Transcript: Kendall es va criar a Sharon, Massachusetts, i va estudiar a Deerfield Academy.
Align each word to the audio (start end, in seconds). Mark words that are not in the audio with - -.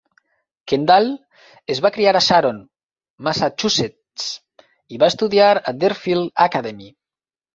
Kendall 0.71 1.09
es 1.73 1.81
va 1.85 1.91
criar 1.97 2.13
a 2.19 2.23
Sharon, 2.27 2.57
Massachusetts, 3.27 4.25
i 4.97 5.01
va 5.03 5.11
estudiar 5.13 5.53
a 5.73 5.77
Deerfield 5.83 6.33
Academy. 6.49 6.89